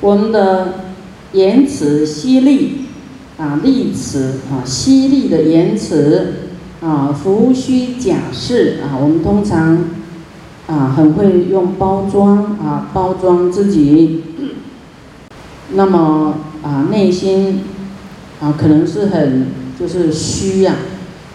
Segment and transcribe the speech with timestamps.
[0.00, 0.74] 我们的
[1.32, 2.82] 言辞犀利
[3.38, 6.34] 啊，利词啊，犀利的言辞
[6.80, 9.84] 啊，浮虚假饰啊，我们通常
[10.66, 14.22] 啊很会用包装啊，包装自己。
[15.72, 17.62] 那么啊，内心
[18.40, 19.46] 啊，可能是很
[19.78, 20.76] 就是虚呀，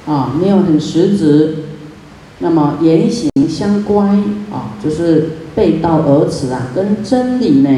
[0.05, 1.55] 啊，没有很实质。
[2.39, 4.05] 那么言行相乖
[4.51, 7.69] 啊，就是背道而驰啊，跟真理呢，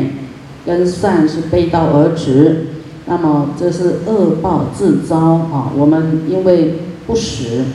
[0.65, 2.67] 跟善是背道而驰。
[3.05, 7.65] 那么这是恶报自招啊，我们因为不实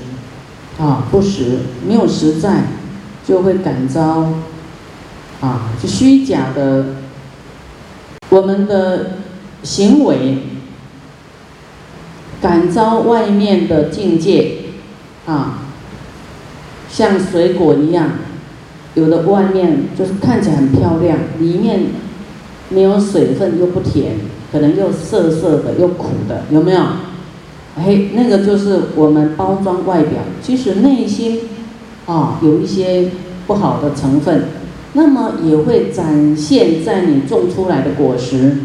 [0.79, 2.63] 啊，不实没有实在，
[3.27, 4.31] 就会感召
[5.43, 6.87] 啊，是虚假的。
[8.31, 9.19] 我们的
[9.63, 10.39] 行为
[12.41, 14.57] 感召外面的境界，
[15.27, 15.59] 啊，
[16.91, 18.13] 像水果一样，
[18.95, 21.87] 有的外面就是看起来很漂亮，里面
[22.71, 24.17] 没有水分又不甜，
[24.53, 26.81] 可能又涩涩的又苦的，有没有？
[27.77, 31.41] 嘿，那个就是我们包装外表，其实内心
[32.07, 33.11] 啊有一些
[33.47, 34.45] 不好的成分。
[34.95, 38.57] 那么也会展现在你种出来的果实，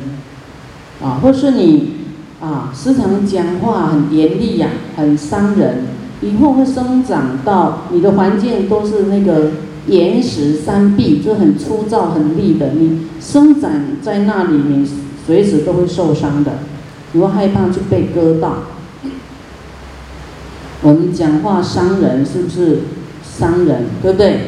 [1.01, 1.97] 啊，或是你
[2.41, 5.85] 啊时常讲话很严厉呀，很伤人，
[6.21, 9.51] 以后会生长到你的环境都是那个
[9.87, 14.87] 岩石山壁，就很粗糙很利的，你生长在那里，你
[15.25, 16.59] 随时都会受伤的，
[17.11, 18.57] 你会害怕去被割到。
[20.81, 22.79] 我们讲话伤人是不是
[23.23, 23.85] 伤人？
[24.01, 24.39] 对不对？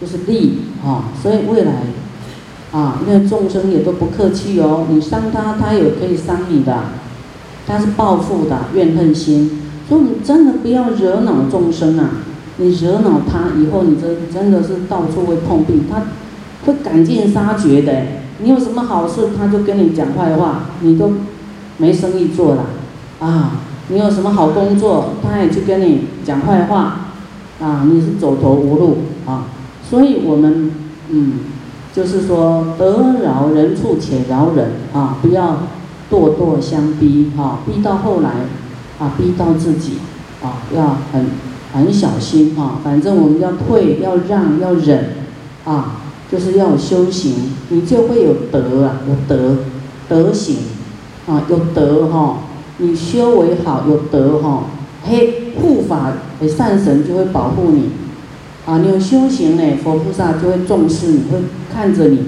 [0.00, 0.58] 就是利。
[0.84, 1.72] 啊，所以未来，
[2.70, 6.78] 啊，因为众生也都不客气哦，你伤他，他也可以伤你的，
[7.66, 12.10] 他是报复的怨恨心，所以你真的不要惹恼众生啊！
[12.56, 16.02] 你惹恼他以后，你真真的是到处会碰壁，他
[16.64, 17.92] 会赶尽杀绝的。
[18.38, 21.12] 你有什么好事，他就跟你讲坏话，你都
[21.78, 22.66] 没生意做了
[23.20, 23.52] 啊！
[23.88, 27.10] 你有什么好工作，他也去跟你讲坏话，
[27.60, 29.44] 啊，你是走投无路啊！
[29.88, 30.72] 所以我们，
[31.10, 31.34] 嗯，
[31.92, 35.58] 就是说得饶人处且饶人啊，不要
[36.10, 38.30] 咄咄相逼哈，逼到后来，
[38.98, 39.98] 啊，逼到自己，
[40.42, 41.26] 啊，要很
[41.74, 42.78] 很小心哈。
[42.82, 45.10] 反正我们要退，要让，要忍，
[45.64, 45.96] 啊，
[46.32, 47.34] 就是要修行，
[47.68, 49.58] 你就会有德啊，有德，
[50.08, 50.56] 德行，
[51.26, 52.38] 啊，有德哈，
[52.78, 54.64] 你修为好，有德哈，
[55.04, 57.90] 嘿，护法的善神就会保护你。
[58.66, 61.38] 啊，你有修行呢，佛菩萨就会重视你，会
[61.70, 62.20] 看着你。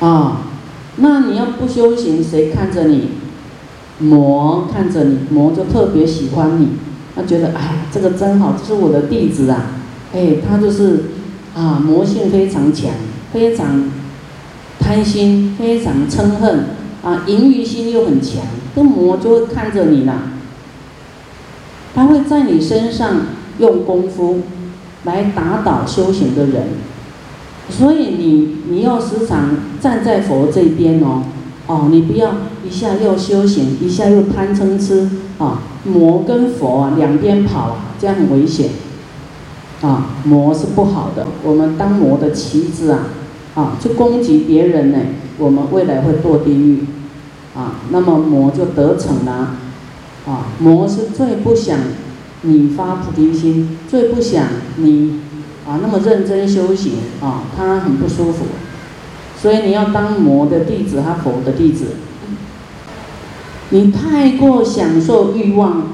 [0.00, 0.46] 啊，
[0.96, 3.19] 那你要不修行，谁看着你？
[4.00, 6.70] 魔看着你，魔就特别喜欢你，
[7.14, 9.66] 他觉得哎，这个真好，这是我的弟子啊。
[10.12, 11.04] 哎，他就是
[11.54, 12.90] 啊，魔性非常强，
[13.32, 13.90] 非常
[14.78, 16.64] 贪心，非常嗔恨，
[17.04, 18.42] 啊，淫欲心又很强，
[18.74, 20.32] 这魔就会看着你啦，
[21.94, 23.16] 他会在你身上。
[23.58, 24.40] 用功夫
[25.04, 26.62] 来打倒修行的人，
[27.68, 31.24] 所以你你要时常站在佛这边哦，
[31.70, 32.32] 哦，你不要
[32.66, 35.08] 一下又修行，一下又贪嗔痴
[35.38, 38.70] 啊，魔跟佛啊两边跑啊，这样很危险。
[39.80, 43.06] 啊，魔是不好的，我们当魔的棋子啊，
[43.54, 44.98] 啊，去攻击别人呢，
[45.38, 46.86] 我们未来会堕地狱。
[47.54, 49.54] 啊，那么魔就得逞了。
[50.26, 51.78] 啊，魔是最不想。
[52.42, 55.20] 你发菩提心，最不想你
[55.68, 58.46] 啊那么认真修行啊，他很不舒服，
[59.40, 61.86] 所以你要当魔的弟子，他佛的弟子。
[63.70, 65.84] 你太过享受欲望，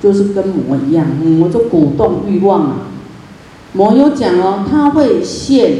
[0.00, 2.76] 就是跟魔一样，魔就鼓动欲望啊。
[3.72, 5.72] 魔有讲哦，他会现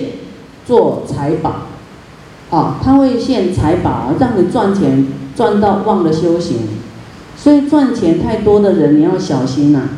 [0.67, 1.67] 做财宝，
[2.51, 5.07] 啊，他会现财宝，让你赚钱
[5.37, 6.57] 赚到忘了修行，
[7.37, 9.91] 所以赚钱太多的人你要小心呐。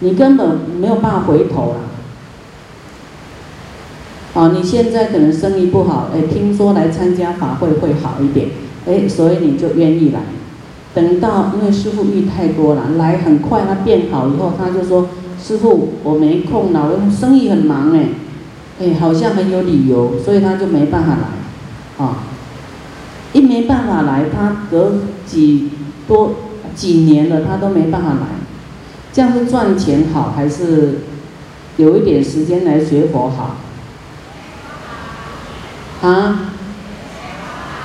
[0.00, 1.85] 你根本没有办法回头了，啊！
[4.52, 8.48] 你现在可能生意不好，哎，听说来参加法会会好一点，
[8.86, 10.20] 哎，所以你就愿意来。
[10.94, 15.08] 等到因为师傅遇太多了，来很快他变好以后，他就说
[15.42, 18.08] ：“师傅，我没空了，我生意很忙哎，
[18.80, 22.24] 哎，好像很有理由，所以他就没办法来，啊！
[23.32, 25.70] 一没办法来，他隔几
[26.08, 26.34] 多
[26.74, 28.26] 几年了，他都没办法来。”
[29.12, 31.00] 这样是赚钱好，还是
[31.78, 33.56] 有一点时间来学佛好？
[36.06, 36.52] 啊？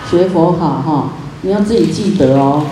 [0.10, 1.10] 学佛好哈，
[1.42, 2.66] 你要自己记得哦。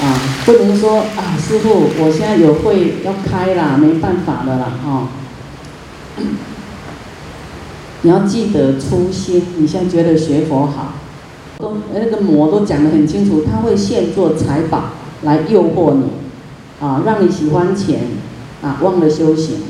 [0.00, 0.14] 啊，
[0.46, 5.08] 不能说啊，师傅，我现在有会要开啦，没办法的啦，哈。
[8.02, 9.44] 你要记得初心。
[9.56, 10.94] 你现在觉得学佛好，
[11.58, 14.84] 都那个魔都讲得很清楚，他会现做财宝
[15.22, 16.04] 来诱惑你，
[16.80, 18.02] 啊，让你喜欢钱，
[18.62, 19.62] 啊，忘了修行，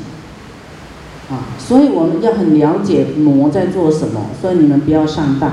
[1.29, 4.27] 啊，所以我们要很了解魔在做什么。
[4.41, 5.51] 所以你们不要上当，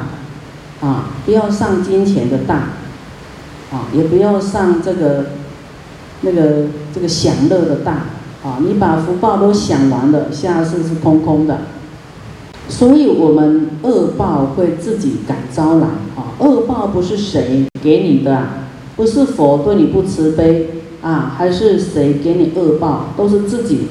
[0.81, 2.57] 啊，不要上金钱的当，
[3.71, 5.27] 啊，也不要上这个
[6.23, 7.95] 那个这个享乐的当，
[8.43, 11.59] 啊，你把福报都享完了，下世是空空的。
[12.69, 15.87] 所以我们恶报会自己感招来
[16.17, 16.35] 啊！
[16.41, 18.45] 恶报不是谁给你的，
[18.97, 20.71] 不是佛对你不慈悲
[21.01, 23.87] 啊，还是谁给你恶报，都是自己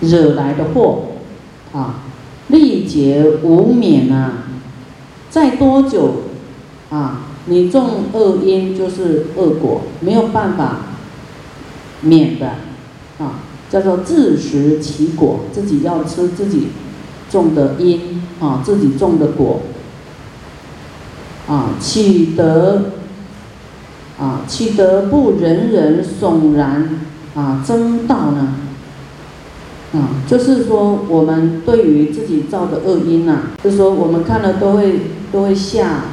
[0.00, 1.02] 惹来的祸
[1.72, 2.00] 啊！
[2.48, 4.44] 历劫无免啊！
[5.30, 6.22] 再多久
[6.90, 10.78] 啊，你种恶因就是恶果，没有办法
[12.00, 12.46] 免的
[13.18, 13.40] 啊！
[13.70, 16.68] 叫做自食其果，自己要吃自己。
[17.30, 19.60] 种的因啊，自己种的果
[21.46, 22.92] 啊，取得
[24.18, 27.00] 啊，取得不人人悚然
[27.34, 28.54] 啊，争道呢
[29.92, 35.00] 啊，就是说我们对于自己造的恶因呐，就是说我们看了都会
[35.32, 36.04] 都会吓，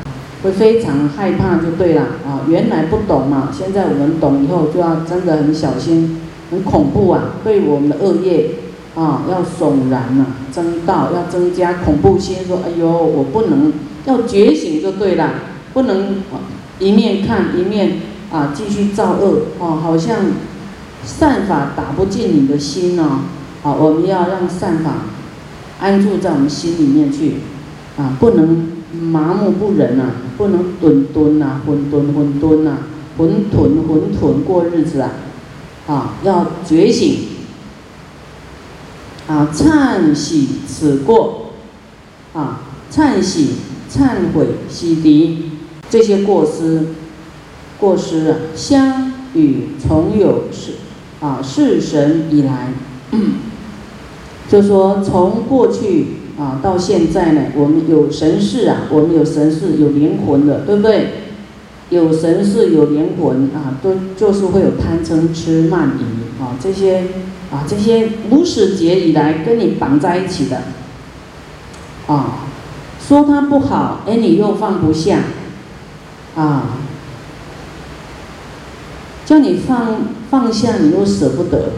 [0.44, 2.45] 会非常害怕就对了啊。
[2.48, 8.51] 原来不懂嘛，现在我们懂以后就要真的很小心，很恐怖啊，对我们的恶业。
[8.95, 13.74] 啊，要悚然呐，增道要增加恐怖心，说哎呦，我不能
[14.06, 15.31] 要觉醒就对了，
[15.74, 16.24] 不能
[16.80, 17.98] 一面看一面
[18.31, 20.16] 啊继续造恶哦，好像
[21.04, 23.24] 善法打不进你的心呢，
[23.65, 24.91] 啊，我们要让善法
[25.79, 27.38] 安住在我们心里面去，
[27.97, 32.77] 啊，不能麻木不仁呐，不能蹲蹲呐，混沌混沌呐，
[33.17, 35.09] 混沌混沌过日子啊，
[35.88, 37.29] 啊，要觉醒。
[39.27, 41.53] 啊，忏喜此过，
[42.35, 42.61] 啊，
[42.91, 43.56] 忏喜、
[43.91, 45.38] 忏悔、洗涤
[45.89, 46.89] 这些过失，
[47.79, 50.73] 过失啊，相与从有是
[51.19, 52.71] 啊，是神以来，
[54.50, 56.07] 就说从过去
[56.38, 61.09] 啊到现在呢，我们有神事啊，我们有神事有灵魂的，对不对？
[61.89, 67.03] 有神事有灵魂啊，都就是会有贪嗔痴慢疑啊这些。
[67.51, 70.63] 啊，这些无始劫以来跟你绑在一起的，
[72.07, 72.39] 啊，
[73.00, 75.19] 说他不好，哎，你又放不下，
[76.36, 76.80] 啊，
[79.25, 81.69] 叫你放放下，你又舍不得，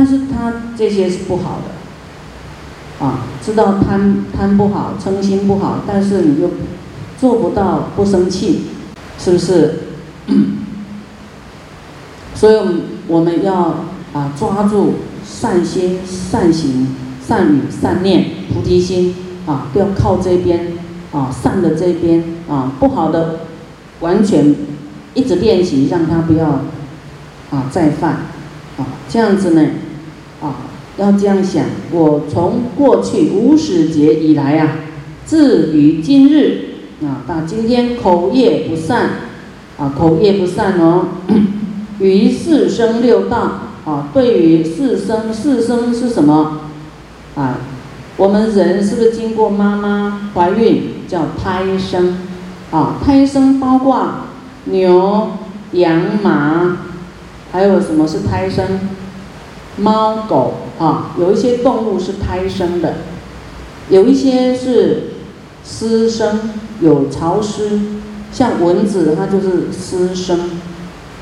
[0.00, 6.52] 但是他这些是不好的，啊，知道贪贪不好，嗔心不好，但是你又
[7.18, 8.62] 做不到不生气，
[9.18, 9.80] 是不是？
[12.34, 12.56] 所以
[13.08, 13.74] 我们要。
[14.12, 14.94] 啊，抓住
[15.24, 19.14] 善心、善行、善语、善念、菩提心
[19.46, 20.72] 啊，不要靠这边
[21.12, 23.42] 啊，善的这边啊，不好的
[24.00, 24.52] 完全
[25.14, 26.46] 一直练习，让他不要
[27.50, 28.14] 啊再犯
[28.78, 29.64] 啊，这样子呢
[30.40, 30.56] 啊，
[30.96, 34.76] 要这样想，我从过去无始劫以来啊，
[35.26, 36.64] 至于今日
[37.02, 39.10] 啊，到今天口业不善
[39.78, 41.08] 啊，口业不善哦，
[42.00, 43.60] 于四生六道。
[43.82, 46.60] 啊，对于四生，四生是什么？
[47.34, 47.60] 啊，
[48.18, 52.18] 我们人是不是经过妈妈怀孕叫胎生？
[52.70, 54.26] 啊，胎生包括
[54.64, 55.30] 牛、
[55.72, 56.76] 羊、马，
[57.50, 58.66] 还有什么是胎生？
[59.80, 62.94] 猫、狗啊，有一些动物是胎生的，
[63.88, 65.14] 有一些是
[65.64, 66.40] 湿生，
[66.80, 67.80] 有潮湿，
[68.32, 70.50] 像蚊子它就是湿生，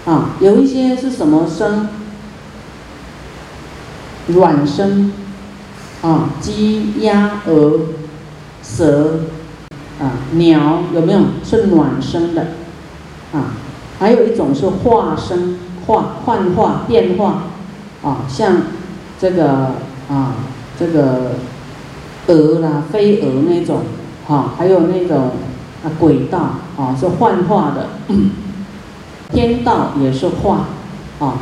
[0.04, 1.88] 啊，有一些是什么生？
[4.28, 5.10] 卵生，
[6.02, 7.80] 啊，鸡、鸭、鹅、
[8.62, 9.20] 蛇，
[9.98, 12.48] 啊，鸟有没有是卵生的？
[13.32, 13.56] 啊，
[13.98, 17.44] 还有一种是化生、化幻化、变化，
[18.02, 18.62] 啊，像
[19.20, 19.74] 这个
[20.08, 20.34] 啊，
[20.78, 21.32] 这个
[22.28, 23.82] 鹅啦、飞蛾那种，
[24.26, 25.32] 哈，还有那种
[25.84, 26.38] 啊轨道，
[26.76, 27.88] 啊，是幻化的，
[29.32, 30.66] 天道也是化，
[31.18, 31.34] 啊。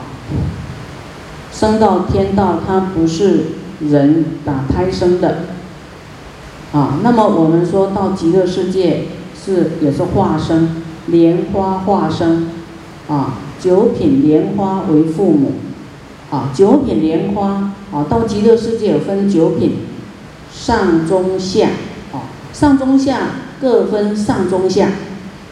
[1.52, 3.46] 生到天道，它不是
[3.80, 5.38] 人打胎生的，
[6.72, 12.50] 啊，那么我们说到极乐世界是也是化生，莲花化生，
[13.08, 15.52] 啊，九品莲花为父母，
[16.30, 19.76] 啊，九品莲花，啊，到极乐世界有分九品，
[20.52, 21.68] 上中下，
[22.12, 23.18] 啊，上中下
[23.61, 24.88] 各分上中下，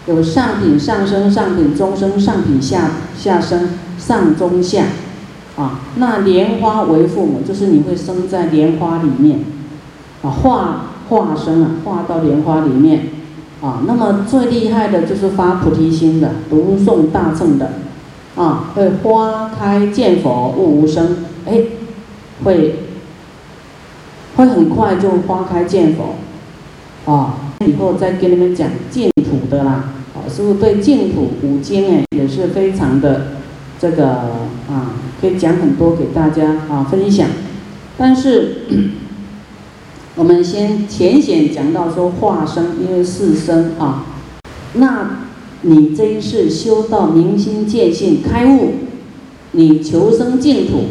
[0.07, 4.85] 有上品上升、上品中升、上品下下升、上中下。
[5.57, 9.38] 啊，那莲花为父母，就是你会生在莲花里面，
[10.21, 13.11] 啊化化身啊，化到莲花里面
[13.62, 13.85] 啊。
[13.87, 17.75] 那么最厉害的就是发菩提心的，读诵大乘的
[18.37, 21.61] 啊，会花开见佛悟无生，哎，
[22.43, 22.76] 会
[24.37, 26.17] 会很快就花开见佛
[27.12, 27.35] 啊。
[27.64, 33.29] 以后再跟你们讲净土的啦，啊，是不是对净土五经哎也是非常的
[33.79, 34.09] 这个
[34.69, 37.29] 啊，可以讲很多给大家啊分享。
[37.97, 38.57] 但是
[40.17, 44.05] 我们先浅显讲到说化生，因为四生啊，
[44.75, 45.21] 那
[45.64, 48.75] 你这一世修到明心见性开悟，
[49.52, 50.85] 你求生净土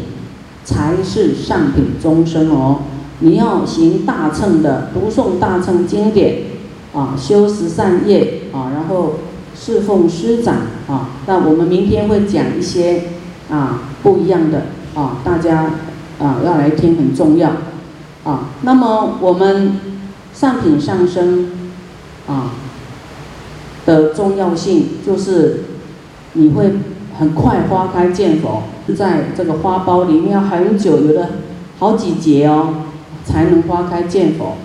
[0.64, 2.80] 才是上品终生哦。
[3.20, 6.54] 你要行大乘的，读诵大乘经典。
[6.94, 9.14] 啊，修十善业啊，然后
[9.52, 11.10] 侍奉师长啊。
[11.26, 13.02] 那我们明天会讲一些
[13.50, 15.72] 啊不一样的啊，大家
[16.20, 17.50] 啊要来听很重要
[18.22, 18.50] 啊。
[18.62, 19.76] 那么我们
[20.32, 21.48] 上品上升
[22.28, 22.52] 啊
[23.86, 25.60] 的重要性，就是
[26.32, 26.72] 你会
[27.18, 28.62] 很快花开见佛，
[28.96, 31.30] 在这个花苞里面要很久，有的
[31.78, 32.74] 好几节哦，
[33.24, 34.56] 才能花开见佛。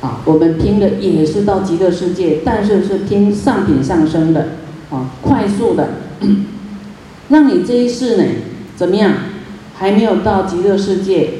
[0.00, 4.52] 啊，我们听的也是到极乐世界，但是是听上品上升的，
[4.90, 5.88] 啊，快速的，
[7.28, 8.24] 让你这一世呢，
[8.76, 9.12] 怎么样，
[9.74, 11.30] 还没有到极乐世界，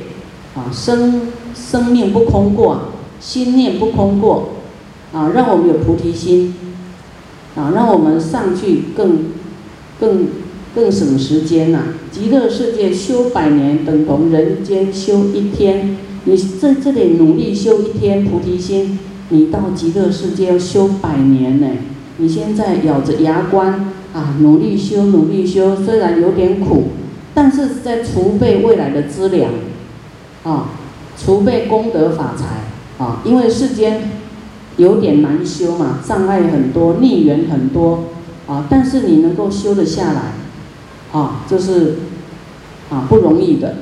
[0.54, 4.50] 啊，生生命不空过，心念不空过，
[5.14, 6.54] 啊，让我们有菩提心，
[7.60, 9.26] 啊，让我们上去更
[10.00, 10.28] 更
[10.74, 11.88] 更省时间呐。
[12.10, 15.98] 极乐世界修百年，等同人间修一天。
[16.24, 18.98] 你在这里努力修一天菩提心，
[19.28, 21.66] 你到极乐世界要修百年呢。
[22.16, 26.84] 你现在咬着牙关啊，努力修，努力修，虽然有点苦，
[27.34, 29.50] 但是在储备未来的资粮，
[30.44, 30.70] 啊，
[31.18, 33.22] 储备功德法财啊。
[33.24, 34.19] 因为世间
[34.80, 38.04] 有点难修嘛，障碍很多，逆缘很多
[38.46, 38.64] 啊。
[38.70, 40.32] 但是你能够修得下来，
[41.12, 41.96] 啊，就是
[42.88, 43.76] 啊不容易的。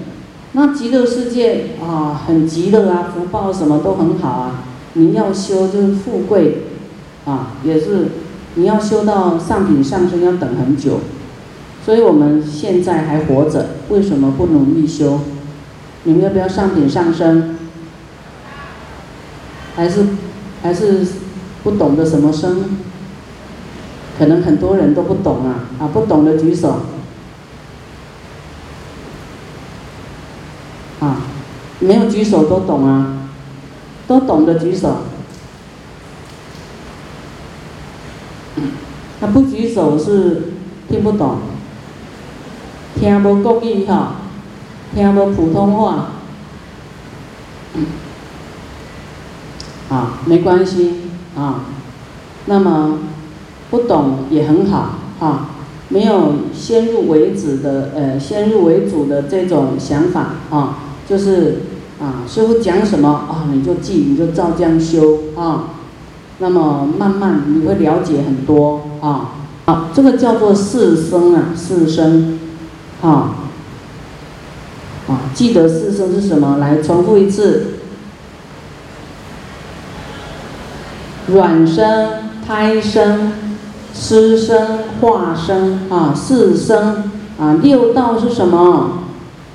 [0.53, 4.65] 那极乐世界啊，很极乐啊，福报什么都很好啊。
[4.95, 6.65] 你要修就是富贵，
[7.25, 8.09] 啊，也是
[8.57, 10.99] 你要修到上品上升要等很久。
[11.87, 15.21] 所以我们现在还活着，为什么不努力修？
[16.03, 17.57] 你们要不要上品上升？
[19.77, 20.07] 还是
[20.63, 21.07] 还是
[21.63, 22.79] 不懂得什么生？
[24.19, 26.81] 可能很多人都不懂啊，啊，不懂的举手。
[31.01, 31.19] 啊，
[31.79, 33.29] 没有举手都懂啊，
[34.09, 34.97] 都懂的举手。
[39.21, 40.55] 那不举手是
[40.89, 41.39] 听不懂，
[42.99, 44.17] 听不国语哈，
[44.95, 46.11] 听不普通话。
[49.91, 50.95] 啊，没关系
[51.37, 51.65] 啊，
[52.47, 52.99] 那么
[53.71, 55.51] 不懂也很好啊，
[55.89, 60.79] 没有先入为主的呃先入为主的这种想法啊。
[61.09, 61.63] 就是
[61.99, 65.71] 啊，师傅讲什么啊，你就记，你就照这样修啊。
[66.39, 69.31] 那么慢慢你会了解很多啊。
[69.65, 72.39] 好，这个叫做四生啊，四生，
[73.01, 73.37] 啊，
[75.09, 76.59] 啊，记得四生是什么？
[76.59, 77.78] 来重复一次：
[81.33, 83.33] 卵生、胎生、
[83.95, 87.59] 湿生、化生啊，四生啊。
[87.63, 89.05] 六道是什么？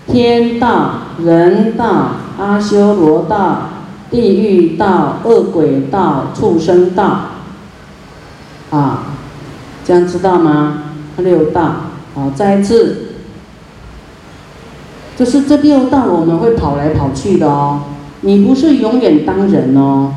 [0.07, 0.99] 天道。
[1.23, 2.07] 人道、
[2.39, 3.69] 阿修罗道、
[4.09, 7.19] 地狱道、恶鬼道、畜生道，
[8.71, 9.03] 啊，
[9.85, 10.85] 这样知道吗？
[11.17, 11.61] 六道，
[12.15, 13.09] 好，再次，
[15.15, 17.81] 就是这六道我们会跑来跑去的哦。
[18.21, 20.11] 你不是永远当人哦，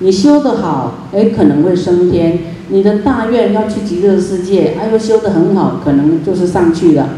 [0.00, 2.38] 你修得好，哎，可能会升天。
[2.68, 7.08] 你的大愿要去极乐世界，哎呦，修得很好，可能就是上去了，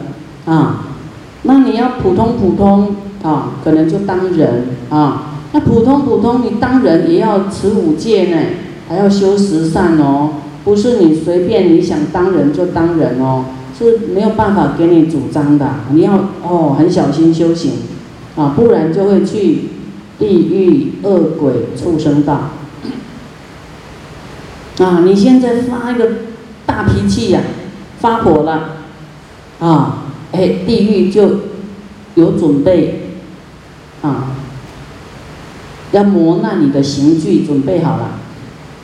[0.45, 0.87] 啊，
[1.43, 2.97] 那你要普通普通。
[3.23, 8.37] 啊，可能就当人啊，那普通普通，你当人也要持五戒呢，
[8.89, 10.31] 还要修十善哦，
[10.65, 13.45] 不是你随便你想当人就当人哦，
[13.79, 17.75] 是没有办法给你主张的，你要哦很小心修行，
[18.35, 19.69] 啊，不然就会去
[20.19, 22.51] 地狱、恶鬼、畜生道。
[24.83, 26.09] 啊，你现在发一个
[26.67, 27.41] 大脾气呀，
[28.01, 28.71] 发火了，
[29.61, 31.41] 啊，哎，地狱就
[32.17, 32.99] 有准备。
[34.03, 34.35] 啊，
[35.93, 38.19] 要磨难你的刑具，准备好了，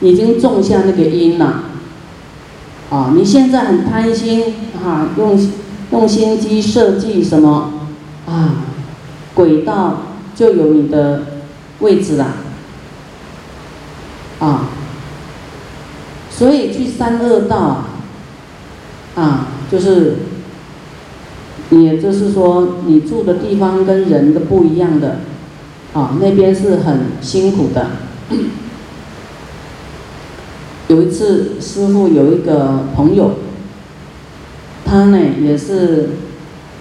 [0.01, 1.65] 已经种下那个因了。
[2.89, 5.37] 啊，你现在很贪心，啊，用
[5.91, 7.89] 用心机设计什么，
[8.27, 8.63] 啊，
[9.35, 10.03] 轨道
[10.37, 11.23] 就有你的
[11.81, 12.27] 位置了，
[14.39, 14.69] 啊，
[16.39, 17.83] 所以去三恶道
[19.17, 20.19] 啊，就是，
[21.71, 25.17] 也就是说，你住的地方跟人的不一样的，
[25.93, 27.89] 啊，那边是很辛苦的。
[30.87, 33.33] 有一次，师傅有一个朋友，
[34.85, 36.11] 他呢也是，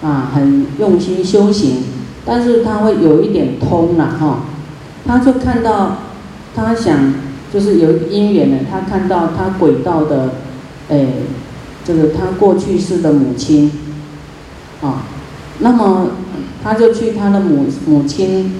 [0.04, 1.82] 啊，很用心修行，
[2.24, 4.42] 但是他会有一点通了哈。
[5.04, 5.96] 他就看到，
[6.54, 7.12] 他想
[7.52, 10.30] 就是有一个因缘呢，他看到他轨道的，
[10.88, 11.06] 哎，
[11.84, 13.70] 就是他过去世的母亲，
[14.82, 15.04] 啊，
[15.60, 16.08] 那么
[16.62, 18.54] 他就去他的母母亲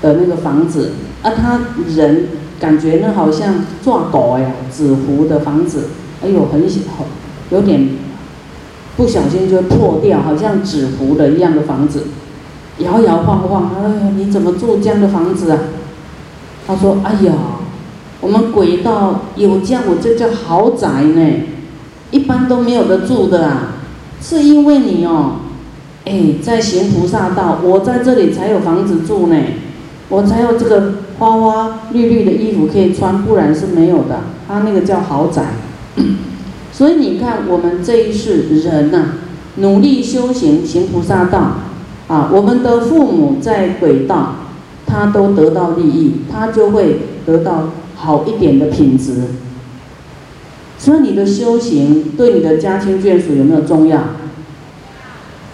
[0.00, 0.92] 的那个房子，
[1.22, 1.60] 啊，他
[1.94, 5.88] 人感觉呢好像抓狗呀，纸糊的房子，
[6.22, 6.80] 哎呦，很小，
[7.50, 7.88] 有点
[8.96, 12.04] 不小心就破掉，好像纸糊的一样的房子。
[12.78, 15.58] 摇摇晃晃，哎，你怎么住这样的房子啊？
[16.66, 17.32] 他说：“哎呀，
[18.20, 21.32] 我们轨道有这样，我这叫豪宅呢，
[22.10, 23.74] 一般都没有的住的啊。
[24.20, 25.36] 是因为你哦，
[26.04, 29.36] 哎，在行菩萨道，我在这里才有房子住呢，
[30.08, 34.20] 我才有这个花花绿绿的衣服可以穿，不然是没有的。
[34.48, 35.42] 他那个叫豪宅。
[36.72, 39.12] 所以你看，我们这一世人呐，
[39.56, 41.58] 努力修行行菩萨道。”
[42.08, 44.36] 啊，我们的父母在轨道，
[44.86, 49.22] 他都得到利益，他就会得到好一点的品质。
[50.78, 54.00] 所以你的修行对你的家亲眷属有没有重要？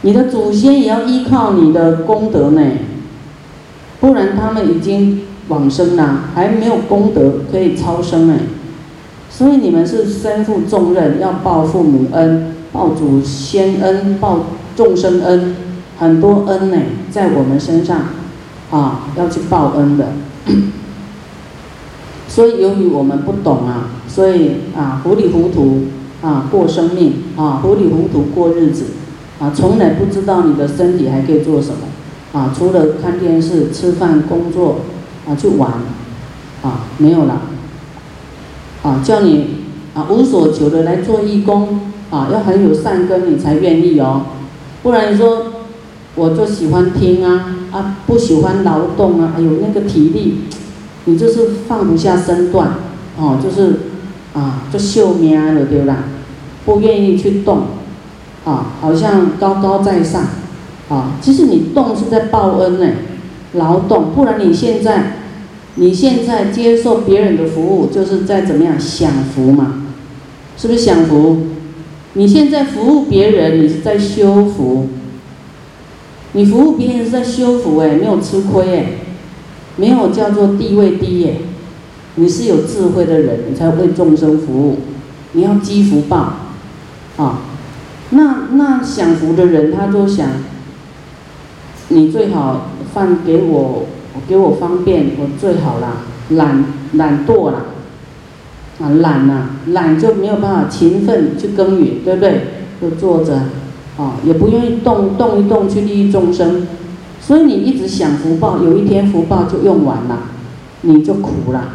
[0.02, 2.60] 你的祖先也要依靠你的功德呢，
[4.00, 8.34] 不然他们已经往生了，还没有功德可以超生呢。
[9.30, 14.46] 所以你们是身负重任，要报父母恩、报祖先恩、报
[14.76, 15.54] 众生恩。
[15.98, 16.76] 很多恩呢，
[17.08, 18.08] 在我们身上，
[18.72, 20.08] 啊，要去报恩的。
[22.32, 25.82] 所以由于我们不懂啊，所以啊糊里糊涂
[26.22, 28.86] 啊过生命啊糊里糊涂过日子
[29.38, 31.76] 啊，从来不知道你的身体还可以做什么
[32.32, 34.78] 啊，除了看电视、吃饭、工作
[35.28, 35.72] 啊去玩
[36.62, 37.42] 啊没有了
[38.82, 39.48] 啊，叫你
[39.92, 44.22] 啊无所求的来做义工啊，要很有善根你才愿意哦，
[44.82, 45.48] 不然你说。
[46.14, 50.40] 我就喜欢听啊啊，不喜欢劳动啊，还有那个体力，
[51.04, 52.74] 你就是放不下身段，
[53.18, 53.80] 哦，就是
[54.34, 56.04] 啊，就秀命了，对啦，
[56.64, 57.62] 不愿意去动，
[58.44, 60.22] 啊，好像高高在上，
[60.88, 62.86] 啊，其实你动是在报恩呢，
[63.54, 65.16] 劳动，不然你现在，
[65.74, 69.82] 你现在接受别人的服务，就是在怎么样享福嘛，
[70.56, 71.46] 是不是享福？
[72.14, 74.88] 你现在服务别人，你是在修福。
[76.34, 78.86] 你服务别人是在修福哎，没有吃亏哎，
[79.76, 81.40] 没有叫做地位低耶，
[82.16, 84.78] 你是有智慧的人，你才为众生服务，
[85.32, 86.34] 你要积福报，
[87.16, 87.40] 啊，
[88.10, 90.28] 那那享福的人他都想，
[91.88, 93.86] 你最好放给我，
[94.28, 97.64] 给我方便，我最好啦，懒懒惰啦，
[98.80, 102.40] 啊懒呐，懒就没有办法勤奋去耕耘，对不对？
[102.80, 103.42] 就坐着。
[103.98, 106.66] 啊，也不愿意动动一动去利益众生，
[107.24, 110.18] 所以你一直想福报，有一天福报就用完了，
[110.80, 111.74] 你就苦了。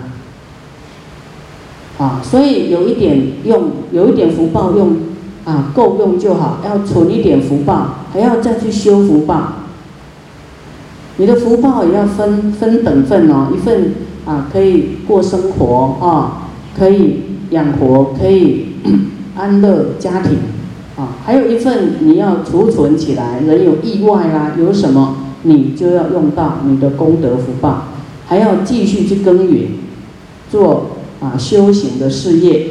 [1.97, 4.97] 啊，所以有一点用，有一点福报用，
[5.45, 9.53] 啊，够用就好，要存一点福报，还要再去修福报。
[11.15, 18.73] 你的福报也要分分等份哦，一份啊可以过生活啊，可以养活，可以
[19.35, 20.37] 安乐家庭。
[20.97, 25.16] 啊，还有一份你要储存起来，人有意外啦，有什么
[25.47, 27.87] 你就要用到你的功德福报，
[28.27, 29.69] 还要继续去耕耘，
[30.51, 32.67] 做啊修行的事业，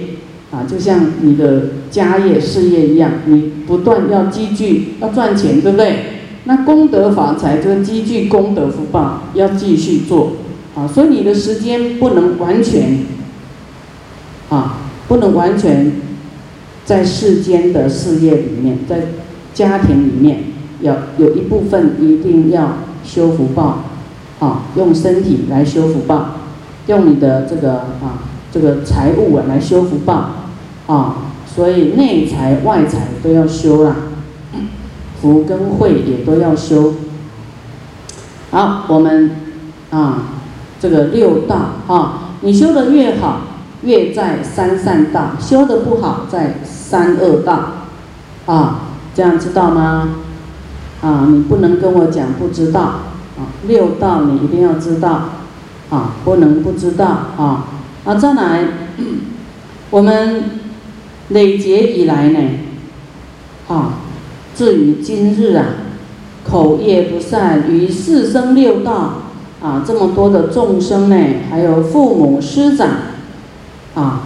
[0.50, 5.96] 啊，就像你的家业事业一样，你不断要积聚，要赚钱，对不对？
[6.44, 10.32] 那功德法财就是积聚功德福报，要继续做，
[10.74, 12.98] 啊，所以你的时间不能完全，
[14.50, 15.92] 啊，不能完全。
[16.86, 19.08] 在世间的事业里面，在
[19.52, 20.38] 家庭里面，
[20.80, 23.84] 有有一部分一定要修福报，
[24.40, 26.26] 啊，用身体来修福报，
[26.86, 30.30] 用你的这个啊这个财物啊来修福报，
[30.86, 33.96] 啊，所以内财外财都要修啦，
[35.20, 36.94] 福跟慧也都要修。
[38.50, 39.30] 好，我们
[39.90, 40.22] 啊
[40.80, 43.40] 这个六道啊，你修的越好，
[43.82, 46.56] 越在三善道；修的不好，在。
[46.86, 47.58] 三恶道，
[48.46, 50.08] 啊，这样知道吗？
[51.02, 55.30] 啊，你不能跟我讲不知道，啊，六道你一定要知道，
[55.90, 57.68] 啊，不能不知道啊。
[58.04, 58.64] 啊，再来，
[59.90, 60.44] 我们
[61.30, 62.40] 累劫以来呢，
[63.68, 63.98] 啊，
[64.54, 65.66] 至于今日啊，
[66.48, 69.22] 口业不善，于四生六道
[69.60, 71.16] 啊，这么多的众生呢，
[71.50, 72.88] 还有父母师长，
[73.94, 74.22] 啊，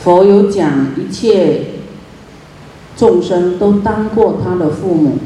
[0.00, 1.66] 佛有讲一切
[2.96, 5.18] 众生都当过他的父母，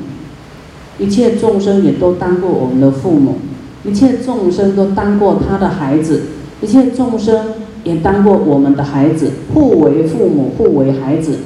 [0.99, 3.39] 一切众生也都当过我们的父母，
[3.85, 6.23] 一切众生都当过他的孩子。
[6.61, 11.39] 一切众生也当过我们的孩子，互为父母，互为孩子，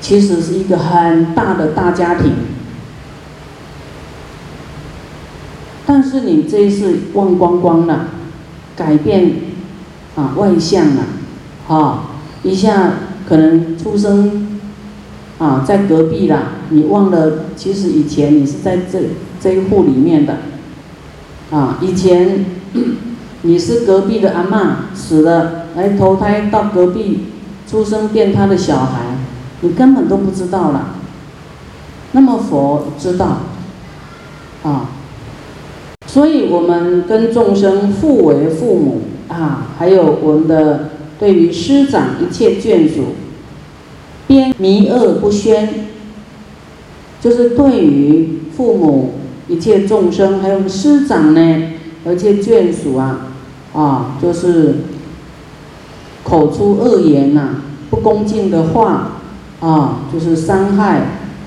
[0.00, 2.30] 其实是一个很大的大家庭。
[5.84, 8.10] 但是你这一次忘光光了，
[8.76, 9.32] 改变
[10.14, 11.02] 啊外向了，
[11.66, 12.10] 啊
[12.44, 12.92] 一下
[13.28, 14.60] 可能出生
[15.38, 18.98] 啊在隔壁了，你忘了其实以前你是在这
[19.40, 20.38] 这一户里面的，
[21.50, 22.44] 啊以前。
[23.42, 27.20] 你是隔壁的阿妈死了，来投胎到隔壁，
[27.66, 29.16] 出生变他的小孩，
[29.62, 30.96] 你根本都不知道了。
[32.12, 33.38] 那么佛知道，
[34.62, 34.90] 啊，
[36.06, 43.14] 所以我们跟众生互为父母啊，还有我们的对于师长一切眷属，
[44.26, 45.86] 边弥恶不宣，
[47.20, 49.12] 就是对于父母
[49.48, 51.62] 一切众生，还有师长呢，
[52.04, 53.26] 而且眷属啊。
[53.72, 54.78] 啊，就是
[56.24, 59.12] 口出恶言呐，不恭敬的话，
[59.60, 61.02] 啊，就是伤害，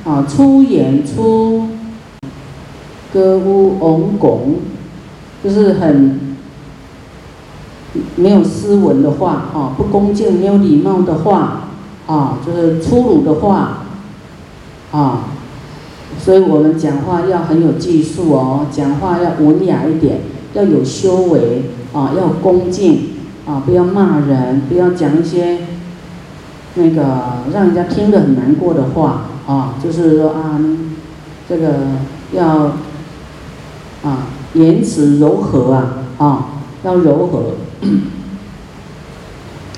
[0.06, 1.68] 啊，出言出
[3.14, 4.60] 歌舞翁拱，
[5.44, 6.38] 就是很
[8.16, 11.64] 没有斯文的话，啊，不恭敬、没有礼貌的话，
[12.08, 13.80] 啊，就是粗鲁的话，
[14.94, 15.26] 啊，
[16.20, 20.22] 所以我们讲话要很有技术哦，讲话要文雅一点，
[20.54, 21.64] 要有修为。
[21.94, 23.10] 啊，要恭敬
[23.46, 25.60] 啊，不要骂人，不要讲一些
[26.74, 29.76] 那个让人家听得很难过的话啊。
[29.80, 30.60] 就是说啊，
[31.48, 31.74] 这个
[32.32, 32.72] 要
[34.02, 36.46] 啊言辞柔和啊啊，
[36.84, 37.52] 要柔和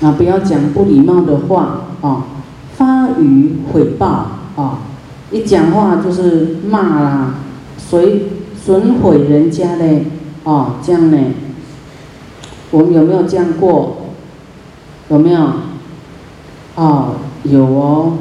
[0.00, 2.24] 啊，不要讲不礼貌的话啊，
[2.78, 4.06] 发语毁谤
[4.56, 4.78] 啊，
[5.30, 7.34] 一讲话就是骂啦，
[7.78, 8.20] 损
[8.56, 9.84] 损毁人家的
[10.44, 11.18] 哦，这样呢。
[12.70, 13.96] 我们有没有这样过？
[15.08, 15.40] 有没有？
[16.76, 18.12] 哦，有哦。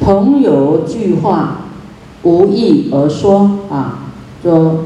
[0.00, 1.62] 朋友句话
[2.22, 4.04] 无意而说啊，
[4.42, 4.84] 说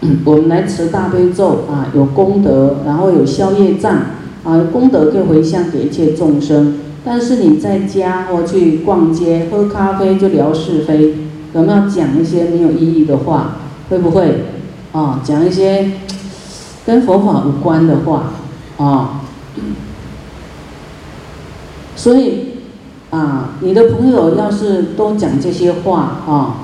[0.24, 3.96] 我们来持大悲咒啊，有功德，然后有消业障
[4.44, 6.78] 啊，功德可以回向给一切众生。
[7.04, 11.14] 但是你在家或去逛街喝咖啡就聊是非，
[11.54, 13.56] 有没有讲一些没有意义的话？
[13.88, 14.44] 会不会？
[14.92, 15.92] 啊，讲一些
[16.84, 18.32] 跟佛法无关的话，
[18.76, 19.20] 啊，
[21.94, 22.54] 所以
[23.10, 26.56] 啊，你的朋友要是都讲这些话啊，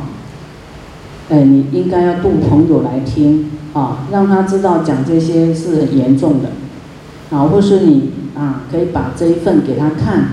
[1.31, 6.51] 哎，你应该要度朋友来听啊，让他知道讲这些是很严重的，
[7.31, 10.29] 啊，或是你啊，可以把这一份给他看，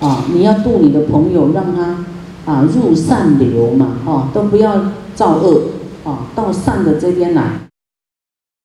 [0.00, 5.62] 啊，你要度你的朋友，让他啊入善流嘛，哦，都不要造恶。
[6.04, 7.65] 啊，到善的这边来。